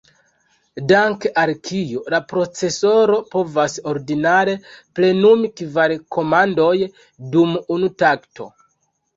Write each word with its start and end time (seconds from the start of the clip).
Dank’ 0.91 1.25
al 1.41 1.51
kio, 1.69 2.01
la 2.13 2.19
procesoro 2.31 3.19
povas 3.35 3.77
ordinare 3.93 4.55
plenumi 5.01 5.53
kvar 5.63 5.95
komandoj 6.17 6.75
dum 7.37 7.53
unu 7.79 7.93
takto. 8.05 8.51